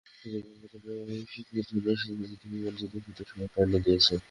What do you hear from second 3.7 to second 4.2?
দিয়েছে।